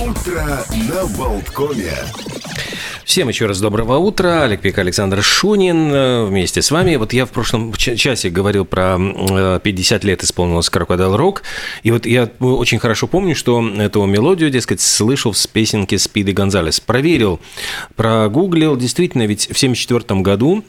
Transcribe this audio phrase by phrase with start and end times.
[0.00, 1.92] Утро на Болткоме.
[3.04, 4.44] Всем еще раз доброго утра.
[4.44, 6.94] Олег Пик, Александр Шунин э, вместе с вами.
[6.94, 8.96] Вот я в прошлом часе говорил про
[9.58, 11.42] 50 э, лет исполнилось Крокодил Рок.
[11.82, 16.78] И вот я очень хорошо помню, что эту мелодию, дескать, слышал с песенки Спиды Гонзалес.
[16.78, 17.40] Проверил,
[17.96, 18.76] прогуглил.
[18.76, 20.62] Действительно, ведь в 1974 году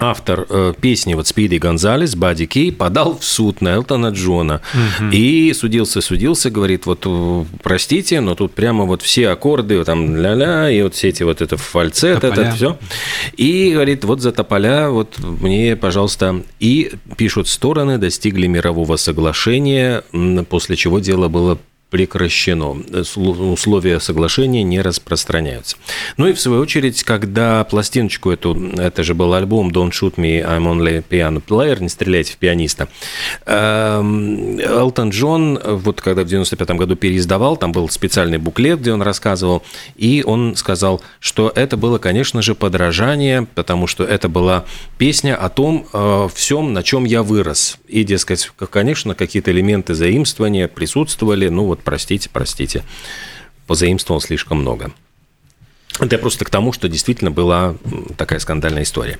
[0.00, 4.62] автор э, песни вот Спиди Гонзалес, Бадди Кей, подал в суд на Элтона Джона.
[4.74, 5.10] Угу.
[5.12, 10.70] И судился, судился, говорит, вот э, простите, но тут прямо вот все аккорды, там ля-ля,
[10.70, 12.42] и вот все эти вот это фальцет, тополя.
[12.42, 12.78] это все.
[13.36, 20.02] И говорит, вот за тополя, вот мне, пожалуйста, и пишут, стороны достигли мирового соглашения,
[20.48, 21.58] после чего дело было
[21.90, 22.70] прекращено.
[23.16, 25.76] Условия соглашения не распространяются.
[26.16, 30.42] Ну и в свою очередь, когда пластиночку эту, это же был альбом Don't Shoot Me,
[30.42, 32.88] I'm Only Piano Player, не стреляйте в пианиста,
[33.46, 39.02] эм, Элтон Джон, вот когда в 95 году переиздавал, там был специальный буклет, где он
[39.02, 39.62] рассказывал,
[39.96, 44.64] и он сказал, что это было, конечно же, подражание, потому что это была
[44.98, 47.78] песня о том э, всем, на чем я вырос.
[47.88, 52.84] И, дескать, конечно, какие-то элементы заимствования присутствовали, ну вот простите, простите,
[53.66, 54.92] позаимствовал слишком много.
[55.98, 57.74] Это просто к тому, что действительно была
[58.16, 59.18] такая скандальная история.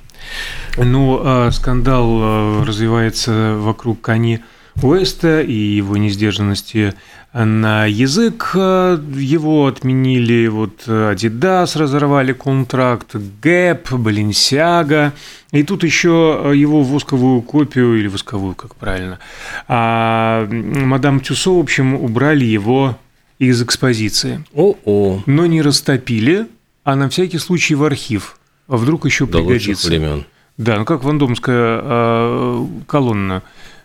[0.77, 4.39] Ну, а скандал а, развивается вокруг Кани
[4.81, 6.93] Уэста и его несдержанности
[7.33, 8.51] на язык.
[8.53, 15.11] Его отменили, вот Adidas разорвали контракт, Gap, Balenciaga.
[15.51, 19.19] И тут еще его восковую копию, или восковую, как правильно,
[19.67, 22.97] а мадам Тюсо, в общем, убрали его
[23.37, 24.45] из экспозиции.
[24.53, 25.21] О-о.
[25.25, 26.47] Но не растопили,
[26.83, 28.37] а на всякий случай в архив.
[28.67, 29.87] А вдруг еще До пригодится.
[29.87, 30.25] времен.
[30.57, 33.41] Да, ну как Вандомская э, колонна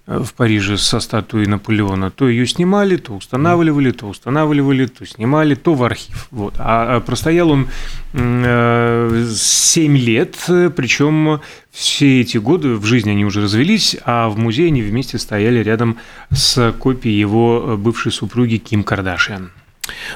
[0.06, 5.74] в Париже со статуей Наполеона, то ее снимали, то устанавливали, то устанавливали, то снимали, то
[5.74, 6.28] в архив.
[6.30, 6.54] Вот.
[6.58, 7.68] А, а простоял он
[8.12, 10.36] 7 э, лет,
[10.76, 11.40] причем
[11.72, 15.98] все эти годы в жизни они уже развелись, а в музее они вместе стояли рядом
[16.30, 19.50] с копией его бывшей супруги Ким Кардашьян.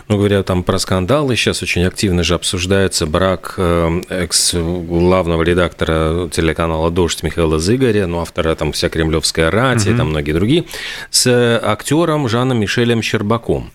[0.09, 6.91] Ну, говоря там про скандалы, сейчас очень активно же обсуждается брак э, экс-главного редактора телеканала
[6.91, 9.95] «Дождь» Михаила Зыгоря, ну, автора там вся кремлевская рать угу.
[9.95, 10.65] и там многие другие,
[11.11, 13.71] с актером Жаном Мишелем Щербаком.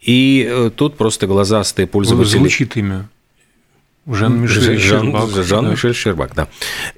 [0.00, 2.38] И э, тут просто глазастые пользователи...
[2.38, 3.08] Звучит имя.
[4.06, 5.44] Жан Мишель Жан, Щербак.
[5.44, 5.92] Жан да.
[5.92, 6.48] Щербак, да.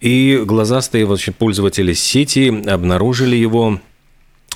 [0.00, 3.80] И глазастые вообще пользователи сети обнаружили его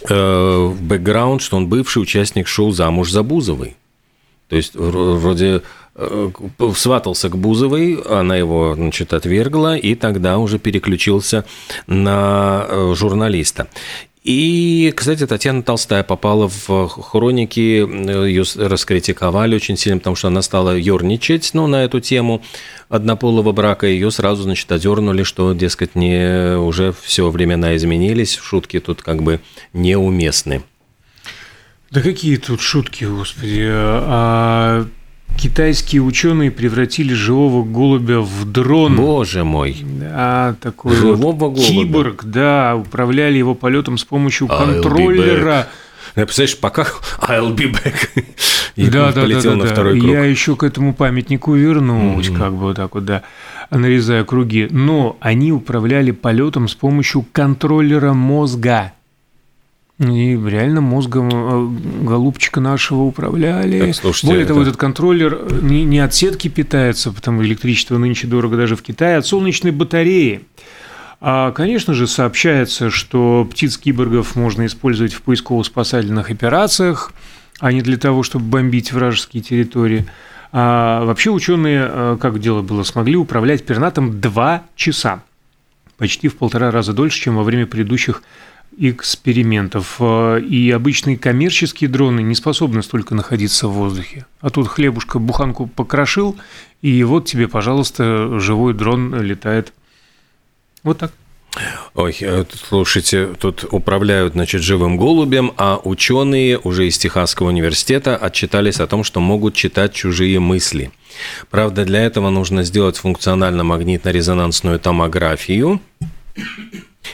[0.08, 3.76] Э, бэкграунд, что он бывший участник шоу «Замуж за Бузовой».
[4.48, 5.62] То есть вроде
[5.94, 6.30] э,
[6.74, 11.44] сватался к Бузовой, она его, значит, отвергла, и тогда уже переключился
[11.86, 13.68] на э, журналиста.
[14.26, 17.60] И, кстати, Татьяна Толстая попала в хроники,
[18.26, 22.42] ее раскритиковали очень сильно, потому что она стала ерничать ну, на эту тему
[22.88, 23.86] однополого брака.
[23.86, 29.38] Ее сразу, значит, одернули, что, дескать, не, уже все времена изменились, шутки тут как бы
[29.72, 30.64] неуместны.
[31.90, 33.66] Да какие тут шутки, господи.
[33.68, 34.86] А
[35.36, 38.96] китайские ученые превратили живого голубя в дрон.
[38.96, 39.76] Боже мой.
[39.82, 41.66] Да, такой живого вот голубя.
[41.66, 45.68] киборг, да, управляли его полетом с помощью I'll контроллера.
[46.16, 46.82] Я представляешь, пока
[47.20, 48.24] I'll be back.
[48.76, 50.12] И да, да, полетел да, да, на второй круг.
[50.12, 52.38] Я еще к этому памятнику вернусь, mm-hmm.
[52.38, 53.22] как бы вот так вот, да,
[53.70, 54.68] нарезая круги.
[54.70, 58.92] Но они управляли полетом с помощью контроллера мозга.
[59.98, 63.80] И реально мозгом э, голубчика нашего управляли.
[63.80, 68.58] Так, слушайте, Более того, этот контроллер не, не от сетки питается, потому электричество нынче дорого
[68.58, 70.42] даже в Китае, а от солнечной батареи.
[71.20, 77.12] А, конечно же, сообщается, что птиц-киборгов можно использовать в поисково-спасательных операциях,
[77.58, 80.04] а не для того, чтобы бомбить вражеские территории.
[80.52, 85.22] А вообще ученые, э, как дело было, смогли управлять пернатом два часа,
[85.96, 88.22] почти в полтора раза дольше, чем во время предыдущих
[88.78, 89.96] экспериментов.
[90.00, 94.26] Э, и обычные коммерческие дроны не способны столько находиться в воздухе.
[94.40, 96.36] А тут хлебушка буханку покрошил,
[96.82, 99.72] и вот тебе, пожалуйста, живой дрон летает.
[100.82, 101.12] Вот так.
[101.94, 108.80] Ой, э, слушайте, тут управляют, значит, живым голубем, а ученые уже из Техасского университета отчитались
[108.80, 110.90] о том, что могут читать чужие мысли.
[111.48, 115.80] Правда, для этого нужно сделать функционально-магнитно-резонансную томографию,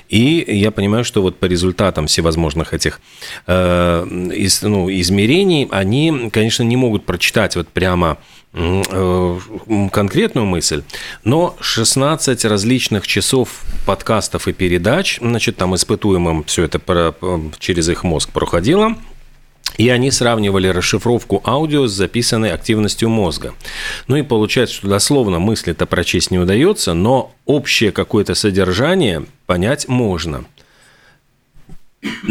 [0.08, 3.00] и я понимаю, что вот по результатам всевозможных этих
[3.46, 8.18] э, из, ну, измерений, они, конечно, не могут прочитать вот прямо
[8.52, 9.38] э,
[9.92, 10.82] конкретную мысль,
[11.24, 17.14] но 16 различных часов подкастов и передач, значит, там испытуемым все это про,
[17.58, 18.96] через их мозг проходило–
[19.76, 23.54] И они сравнивали расшифровку аудио с записанной активностью мозга.
[24.06, 30.44] Ну и получается, что дословно мысли-то прочесть не удается, но общее какое-то содержание понять можно–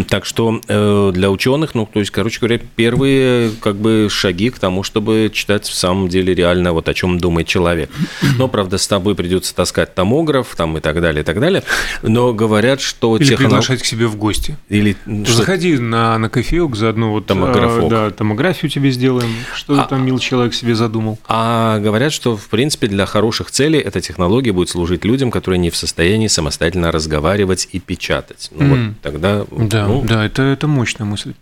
[0.10, 4.60] так что э, для ученых, ну, то есть, короче говоря, первые как бы шаги к
[4.60, 7.90] тому, чтобы читать в самом деле реально вот о чем думает человек.
[8.38, 11.64] Но, правда, с тобой придется таскать томограф там и так далее, и так далее.
[12.02, 13.16] Но говорят, что...
[13.18, 13.50] Или технолог...
[13.50, 14.58] приглашать к себе в гости.
[14.70, 14.98] Или...
[15.06, 15.34] Что...
[15.34, 17.26] Заходи на, на кофеек, заодно вот...
[17.28, 17.86] Томографок.
[17.86, 19.32] Э, да, томографию тебе сделаем.
[19.56, 19.86] Что а...
[19.86, 21.18] там, мил человек, себе задумал?
[21.28, 25.70] А говорят, что, в принципе, для хороших целей эта технология будет служить людям, которые не
[25.70, 28.50] в состоянии самостоятельно разговаривать и печатать.
[28.52, 28.70] Ну, mm.
[28.70, 31.34] вот тогда да, ну, да, это, это мощная мысль.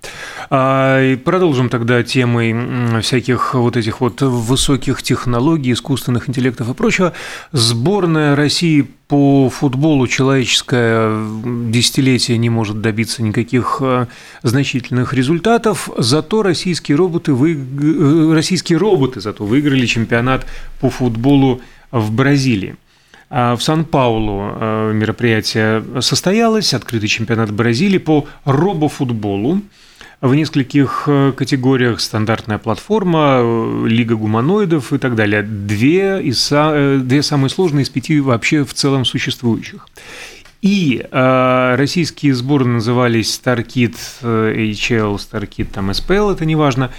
[0.50, 7.14] А, и продолжим тогда темой всяких вот этих вот высоких технологий, искусственных интеллектов и прочего.
[7.52, 11.24] Сборная России по футболу человеческое
[11.72, 14.08] десятилетие не может добиться никаких а,
[14.44, 17.54] значительных результатов, зато российские роботы, вы...
[17.54, 20.46] Э, российские роботы зато выиграли чемпионат
[20.80, 21.62] по футболу
[21.92, 22.76] в Бразилии.
[23.30, 29.62] А в Сан-Паулу э, мероприятие состоялось, открытый чемпионат Бразилии по робофутболу
[30.20, 35.44] в нескольких э, категориях стандартная платформа, э, лига гуманоидов и так далее.
[35.44, 39.88] Две, из, две самые сложные из пяти вообще в целом существующих.
[40.64, 46.90] И э, российские сборы назывались StarKid HL, StarKid там SPL, это неважно,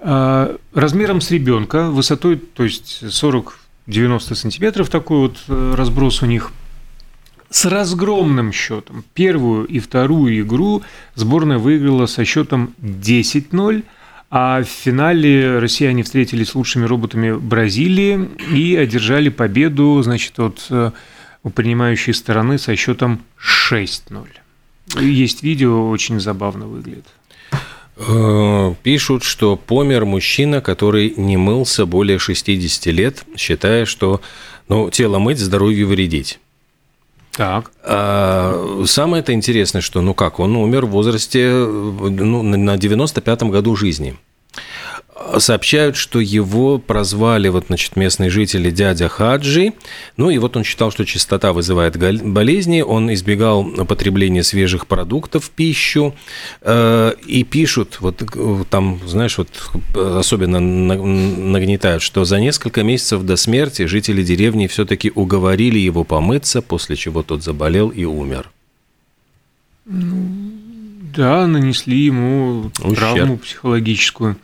[0.00, 3.57] э, размером с ребенка, высотой, то есть 40
[3.88, 6.52] 90 сантиметров такой вот э, разброс у них.
[7.50, 9.02] С разгромным счетом.
[9.14, 10.82] Первую и вторую игру
[11.14, 13.84] сборная выиграла со счетом 10-0,
[14.30, 20.90] а в финале россияне встретились с лучшими роботами Бразилии и одержали победу, значит, от э,
[21.54, 23.22] принимающей стороны со счетом
[23.70, 24.26] 6-0.
[25.00, 27.06] Есть видео, очень забавно выглядит.
[27.98, 34.20] Э, пишут, что помер мужчина, который не мылся более 60 лет, считая, что
[34.68, 36.38] ну, тело мыть, здоровью вредить.
[37.32, 37.70] Так.
[37.84, 43.76] А, самое это интересное, что, ну как, он умер в возрасте ну, на 95-м году
[43.76, 44.16] жизни
[45.38, 49.72] сообщают, что его прозвали вот, значит, местные жители дядя Хаджи.
[50.16, 52.80] Ну и вот он считал, что чистота вызывает болезни.
[52.82, 56.14] Он избегал потребления свежих продуктов в пищу.
[56.62, 58.22] Э, и пишут, вот
[58.70, 59.48] там, знаешь, вот
[59.94, 66.96] особенно нагнетают, что за несколько месяцев до смерти жители деревни все-таки уговорили его помыться, после
[66.96, 68.50] чего тот заболел и умер.
[69.86, 72.96] Да, нанесли ему Ущерб.
[72.96, 74.36] травму психологическую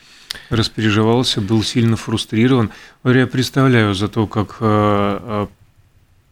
[0.50, 2.70] распереживался, был сильно фрустрирован.
[3.04, 5.46] Я представляю за то, как э, э,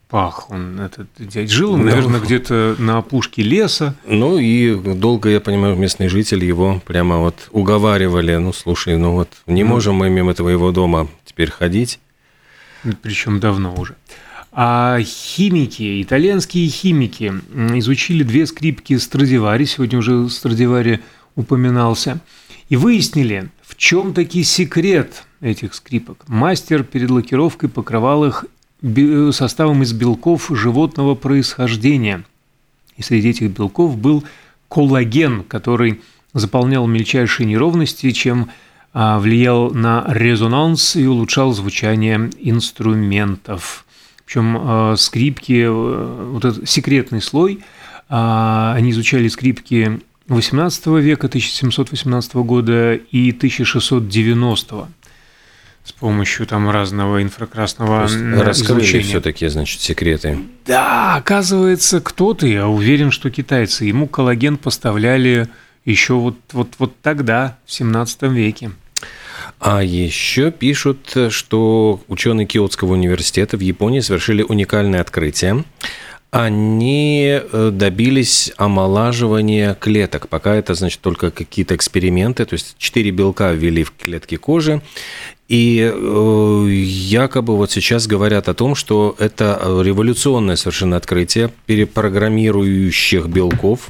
[0.08, 1.50] пах он, этот дядь.
[1.50, 3.94] Жил он, ну, наверное, где-то на опушке леса.
[4.06, 8.36] Ну и долго, я понимаю, местные жители его прямо вот уговаривали.
[8.36, 11.98] Ну, слушай, ну вот не ну, можем мы мимо твоего дома теперь ходить.
[13.02, 13.96] Причем давно уже.
[14.52, 17.32] А химики, итальянские химики
[17.78, 21.00] изучили две скрипки Страдивари, сегодня уже Страдивари
[21.36, 22.20] упоминался,
[22.72, 26.24] и выяснили, в чем таки секрет этих скрипок?
[26.26, 28.46] Мастер перед лакировкой покрывал их
[29.32, 32.24] составом из белков животного происхождения.
[32.96, 34.24] И среди этих белков был
[34.70, 36.00] коллаген, который
[36.32, 38.48] заполнял мельчайшие неровности, чем
[38.94, 43.84] а, влиял на резонанс и улучшал звучание инструментов.
[44.24, 47.62] Причем а, скрипки, э, вот этот секретный слой,
[48.08, 54.88] а, они изучали скрипки XVIII века, 1718 года и 1690
[55.84, 58.08] с помощью там разного инфракрасного
[58.40, 60.38] раскрыли все-таки, значит, секреты.
[60.64, 65.48] Да, оказывается, кто-то, я уверен, что китайцы, ему коллаген поставляли
[65.84, 68.70] еще вот, вот, вот тогда, в 17 веке.
[69.58, 75.64] А еще пишут, что ученые Киотского университета в Японии совершили уникальное открытие
[76.32, 80.28] они э, добились омолаживания клеток.
[80.28, 82.46] Пока это, значит, только какие-то эксперименты.
[82.46, 84.80] То есть четыре белка ввели в клетки кожи.
[85.48, 93.88] И э, якобы вот сейчас говорят о том, что это революционное совершенно открытие перепрограммирующих белков.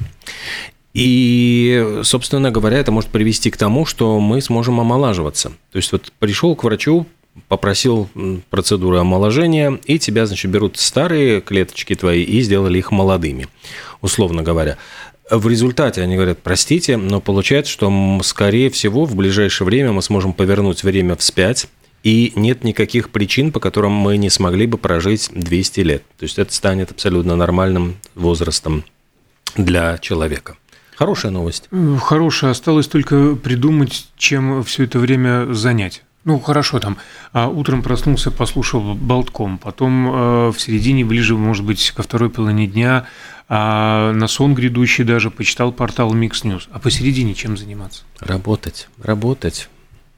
[0.93, 5.53] И, собственно говоря, это может привести к тому, что мы сможем омолаживаться.
[5.71, 7.07] То есть вот пришел к врачу,
[7.47, 8.09] попросил
[8.49, 13.47] процедуры омоложения, и тебя, значит, берут старые клеточки твои и сделали их молодыми,
[14.01, 14.77] условно говоря.
[15.29, 20.33] В результате они говорят, простите, но получается, что, скорее всего, в ближайшее время мы сможем
[20.33, 21.67] повернуть время вспять,
[22.03, 26.03] и нет никаких причин, по которым мы не смогли бы прожить 200 лет.
[26.17, 28.83] То есть это станет абсолютно нормальным возрастом
[29.55, 30.57] для человека.
[30.95, 31.69] Хорошая новость.
[32.01, 32.51] Хорошая.
[32.51, 36.03] Осталось только придумать, чем все это время занять.
[36.25, 36.97] Ну, хорошо, там
[37.33, 42.67] а утром проснулся, послушал болтком, потом э, в середине, ближе, может быть, ко второй половине
[42.67, 43.07] дня,
[43.49, 46.63] а на сон грядущий даже почитал портал Mix News.
[46.71, 48.03] А посередине чем заниматься?
[48.19, 49.69] Работать, работать.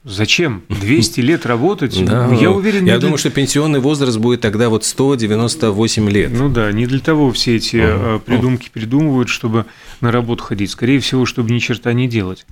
[0.08, 0.62] Зачем?
[0.68, 2.04] 200 лет работать?
[2.04, 2.84] Да, я уверен.
[2.84, 3.00] Я для...
[3.00, 6.30] думаю, что пенсионный возраст будет тогда вот 198 лет.
[6.32, 8.20] Ну да, не для того все эти uh-huh.
[8.20, 9.66] придумки придумывают, чтобы
[10.00, 10.70] на работу ходить.
[10.70, 12.46] Скорее всего, чтобы ни черта не делать.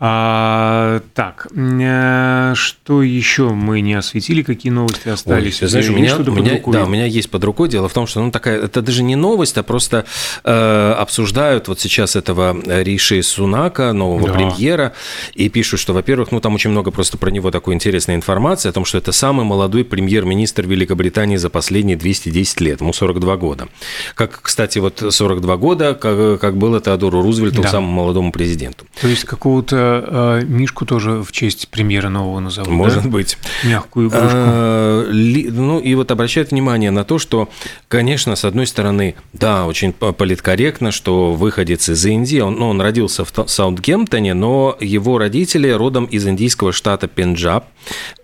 [0.00, 5.60] А, так, э, что еще мы не осветили, какие новости остались?
[5.60, 7.68] Ой, знаешь, у меня, у меня, да, у меня есть под рукой.
[7.68, 10.04] Дело в том, что ну, такая, это даже не новость, а просто
[10.44, 14.34] э, обсуждают вот сейчас этого Риши Сунака, нового да.
[14.34, 14.92] премьера,
[15.34, 18.72] и пишут, что, во-первых, ну там очень много просто про него такой интересной информации, о
[18.72, 23.66] том, что это самый молодой премьер-министр Великобритании за последние 210 лет, ему 42 года.
[24.14, 27.68] Как, кстати, вот 42 года, как, как было Теодору Рузвельту, да.
[27.68, 28.86] самому молодому президенту.
[29.00, 33.08] То есть какого-то э, Мишку тоже в честь премьера нового назовут, Может да?
[33.08, 33.38] быть.
[33.64, 34.28] Мягкую игрушку.
[34.30, 37.48] А, ли, ну, и вот обращают внимание на то, что,
[37.88, 43.24] конечно, с одной стороны, да, очень политкорректно, что выходец из Индии, он, ну, он родился
[43.24, 47.66] в Саутгемптоне, но его родители родом из индийского штата Пенджаб,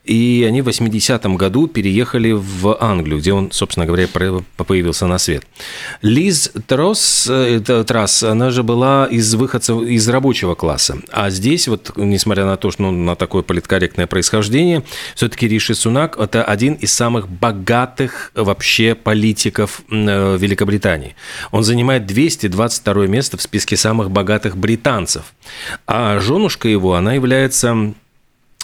[0.05, 5.45] и они в 80-м году переехали в Англию, где он, собственно говоря, появился на свет.
[6.03, 10.99] Лиз Трос, э, Трасс, она же была из выходцев из рабочего класса.
[11.11, 14.83] А здесь, вот, несмотря на то, что ну, на такое политкорректное происхождение,
[15.15, 21.17] все-таки Риши Сунак– это один из самых богатых вообще политиков э, Великобритании.
[21.51, 25.35] Он занимает 222 место в списке самых богатых британцев.
[25.87, 27.95] А женушка его, она является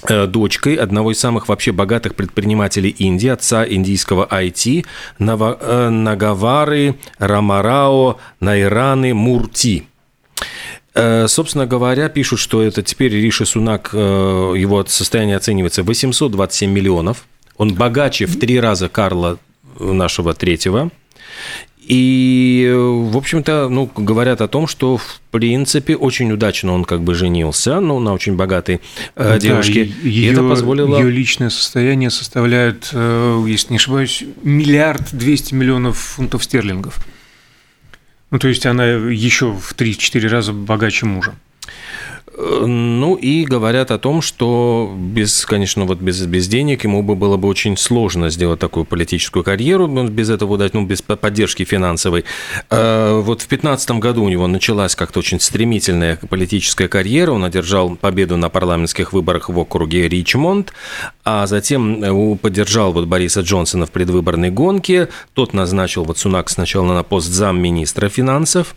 [0.09, 4.85] дочкой одного из самых вообще богатых предпринимателей Индии, отца индийского IT,
[5.19, 9.87] э, Нагавары Рамарао Найраны Мурти.
[10.95, 17.25] Э, собственно говоря, пишут, что это теперь Риши Сунак, его состояние оценивается 827 миллионов.
[17.57, 19.38] Он богаче в три раза Карла
[19.78, 20.90] нашего третьего.
[21.92, 27.16] И, в общем-то, ну, говорят о том, что, в принципе, очень удачно он как бы
[27.16, 28.78] женился, ну, на очень богатой э,
[29.16, 29.92] да, девушке.
[30.04, 31.00] Ее, и это позволило...
[31.00, 37.04] Ее личное состояние составляет, э, если не ошибаюсь, миллиард двести миллионов фунтов стерлингов.
[38.30, 41.35] Ну, то есть она еще в 3-4 раза богаче мужа.
[42.42, 47.37] Ну и говорят о том, что без, конечно, вот без, без денег ему бы было
[47.37, 52.25] бы очень сложно сделать такую политическую карьеру, без этого дать, ну, без поддержки финансовой.
[52.70, 57.97] А, вот в 2015 году у него началась как-то очень стремительная политическая карьера, он одержал
[57.97, 60.73] победу на парламентских выборах в округе Ричмонд,
[61.25, 66.94] а затем э, поддержал вот Бориса Джонсона в предвыборной гонке, тот назначил вот Сунак сначала
[66.94, 68.75] на пост замминистра финансов,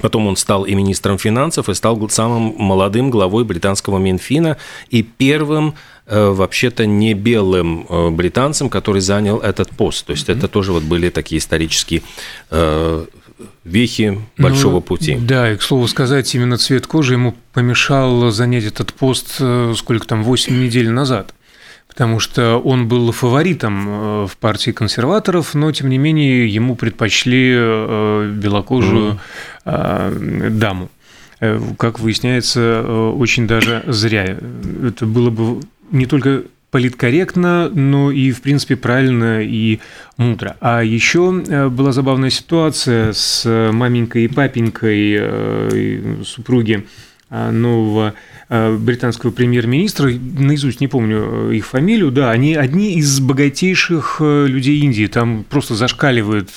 [0.00, 4.56] Потом он стал и министром финансов, и стал самым молодым главой британского Минфина
[4.90, 5.74] и первым
[6.06, 10.06] э, вообще-то не белым э, британцем, который занял этот пост.
[10.06, 10.38] То есть mm-hmm.
[10.38, 12.02] это тоже вот были такие исторические
[12.50, 13.04] э,
[13.64, 15.16] вехи большого ну, пути.
[15.20, 19.40] Да, и к слову сказать, именно цвет кожи ему помешал занять этот пост
[19.76, 21.34] сколько там, 8 недель назад
[21.96, 27.54] потому что он был фаворитом э, в партии консерваторов, но тем не менее ему предпочли
[27.56, 29.18] э, белокожую
[29.64, 30.50] mm.
[30.50, 30.90] даму.
[31.78, 32.82] Как выясняется,
[33.16, 34.36] очень даже зря.
[34.84, 35.60] Это было бы
[35.90, 39.80] не только политкорректно, но и, в принципе, правильно и
[40.18, 40.56] мудро.
[40.60, 41.32] А еще
[41.70, 46.86] была забавная ситуация с маменькой и папенькой супруги
[47.30, 48.14] нового
[48.48, 54.78] британского премьер-министра, наизусть не помню э, их фамилию, да, они одни из богатейших э, людей
[54.78, 56.50] Индии, там просто зашкаливает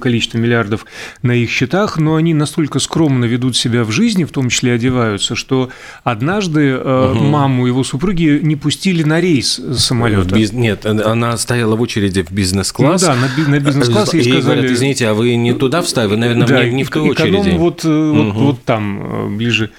[0.00, 0.84] количество миллиардов
[1.22, 5.34] на их счетах, но они настолько скромно ведут себя в жизни, в том числе одеваются,
[5.34, 5.70] что
[6.02, 7.14] однажды угу.
[7.20, 10.34] маму его супруги не пустили на рейс самолета.
[10.34, 10.52] Биз...
[10.52, 13.00] Нет, она стояла в очереди в бизнес-класс.
[13.00, 14.40] Ну, да, на, на бизнес-класс и сказали...
[14.42, 17.56] говорят, извините, а вы не туда встали, вы, наверное, да, не, не в той очереди.
[17.56, 18.12] вот, угу.
[18.12, 19.70] вот, вот там, ближе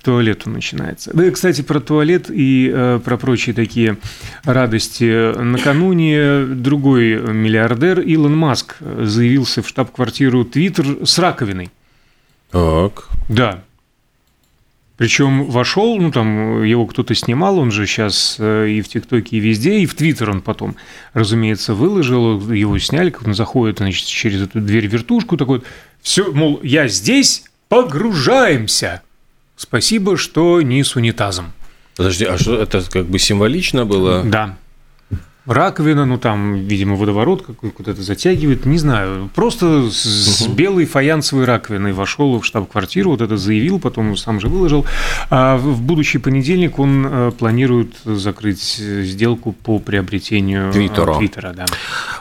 [0.00, 1.10] к туалету начинается.
[1.12, 3.98] Да, кстати, про туалет и э, про прочие такие
[4.44, 5.38] радости.
[5.38, 11.68] Накануне другой миллиардер Илон Маск заявился в штаб-квартиру Твиттер с раковиной.
[12.50, 13.08] Так.
[13.28, 13.62] Да.
[14.96, 19.40] Причем вошел, ну там его кто-то снимал, он же сейчас э, и в ТикТоке, и
[19.40, 20.76] везде, и в Твиттер он потом,
[21.12, 25.62] разумеется, выложил, его сняли, как он заходит, значит, через эту дверь вертушку, такой,
[26.00, 29.02] все, мол, я здесь, погружаемся.
[29.60, 31.52] Спасибо, что не с унитазом.
[31.94, 34.22] Подожди, а что это как бы символично было?
[34.24, 34.56] Да.
[35.50, 39.30] Раковина, ну там, видимо, водоворот какой куда-то затягивает, не знаю.
[39.34, 40.52] Просто с угу.
[40.52, 44.86] белой фаянсовой раковиной вошел в штаб-квартиру, вот это заявил, потом сам же выложил.
[45.28, 51.16] А в будущий понедельник он э, планирует закрыть сделку по приобретению Твиттера.
[51.16, 51.66] Твиттера да.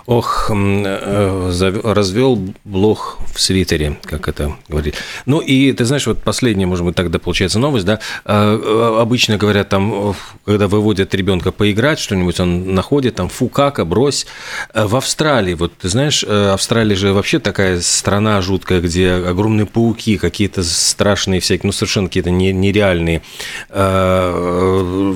[0.07, 4.95] Ох, э, развел блог в свитере, как это говорит.
[5.25, 8.00] Ну и ты знаешь, вот последняя, может быть, тогда получается новость, да?
[8.25, 14.25] Обычно говорят там, когда выводят ребенка поиграть, что-нибудь он находит, там фукака, брось.
[14.73, 19.65] Э, в Австралии, вот ты знаешь, э, Австралия же вообще такая страна жуткая, где огромные
[19.65, 23.21] пауки, какие-то страшные всякие, ну совершенно какие-то нереальные
[23.69, 25.15] э,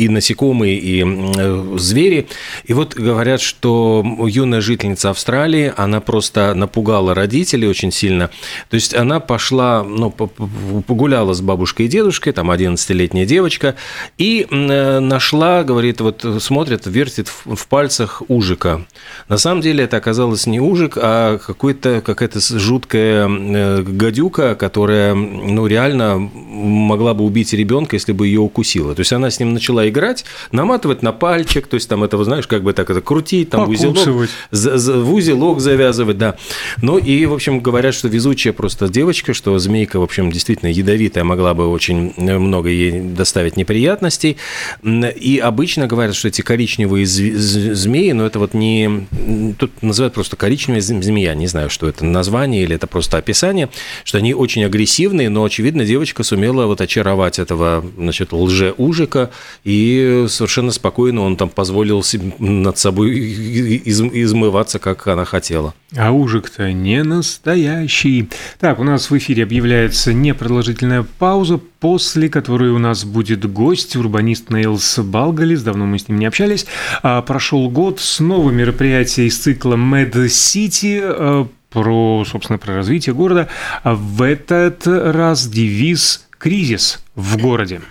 [0.00, 2.26] и насекомые, и э, звери.
[2.64, 8.30] И вот говорят, что юная жительница Австралии, она просто напугала родителей очень сильно.
[8.70, 13.74] То есть она пошла, ну, погуляла с бабушкой и дедушкой, там 11-летняя девочка,
[14.16, 18.80] и э, нашла, говорит, вот смотрит, вертит в пальцах ужика.
[19.28, 25.66] На самом деле это оказалось не ужик, а какой-то, какая-то жуткая э, гадюка, которая, ну,
[25.66, 26.30] реально
[26.60, 28.94] могла бы убить ребенка, если бы ее укусила.
[28.94, 32.46] То есть она с ним начала играть, наматывать на пальчик, то есть там этого, знаешь,
[32.46, 36.36] как бы так это крутить, там узелок, в узелок завязывать, да.
[36.82, 41.24] Ну и, в общем, говорят, что везучая просто девочка, что змейка, в общем, действительно ядовитая,
[41.24, 44.36] могла бы очень много ей доставить неприятностей.
[44.84, 49.06] И обычно говорят, что эти коричневые змеи, но это вот не...
[49.58, 53.68] Тут называют просто коричневая змея, не знаю, что это название или это просто описание,
[54.04, 59.30] что они очень агрессивные, но, очевидно, девочка сумела вот очаровать этого, значит, лже-ужика
[59.64, 65.74] и совершенно спокойно он там позволил себе над собой из, измываться, как она хотела.
[65.96, 68.28] А ужик-то не настоящий.
[68.58, 74.50] Так, у нас в эфире объявляется непродолжительная пауза, после которой у нас будет гость, урбанист
[74.50, 76.66] Нейлс Балгалис, давно мы с ним не общались.
[77.02, 83.48] А, прошел год, снова мероприятие из цикла Mad City, а, про, собственно, про развитие города.
[83.82, 87.82] А в этот раз девиз «Кризис в городе».